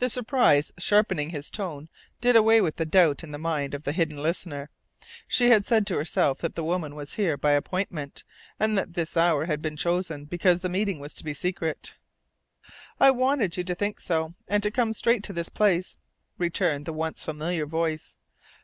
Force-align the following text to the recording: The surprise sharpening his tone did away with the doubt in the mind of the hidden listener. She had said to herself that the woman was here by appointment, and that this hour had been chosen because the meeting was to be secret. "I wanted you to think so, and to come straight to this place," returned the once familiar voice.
The 0.00 0.10
surprise 0.10 0.72
sharpening 0.78 1.30
his 1.30 1.48
tone 1.48 1.88
did 2.20 2.34
away 2.34 2.60
with 2.60 2.74
the 2.74 2.84
doubt 2.84 3.22
in 3.22 3.30
the 3.30 3.38
mind 3.38 3.72
of 3.72 3.84
the 3.84 3.92
hidden 3.92 4.18
listener. 4.20 4.68
She 5.28 5.50
had 5.50 5.64
said 5.64 5.86
to 5.86 5.94
herself 5.96 6.38
that 6.40 6.56
the 6.56 6.64
woman 6.64 6.96
was 6.96 7.12
here 7.12 7.36
by 7.36 7.52
appointment, 7.52 8.24
and 8.58 8.76
that 8.76 8.94
this 8.94 9.16
hour 9.16 9.44
had 9.44 9.62
been 9.62 9.76
chosen 9.76 10.24
because 10.24 10.58
the 10.58 10.68
meeting 10.68 10.98
was 10.98 11.14
to 11.14 11.24
be 11.24 11.34
secret. 11.34 11.94
"I 12.98 13.12
wanted 13.12 13.56
you 13.56 13.62
to 13.62 13.76
think 13.76 14.00
so, 14.00 14.34
and 14.48 14.60
to 14.64 14.72
come 14.72 14.92
straight 14.92 15.22
to 15.22 15.32
this 15.32 15.50
place," 15.50 15.98
returned 16.36 16.84
the 16.84 16.92
once 16.92 17.22
familiar 17.24 17.64
voice. 17.64 18.16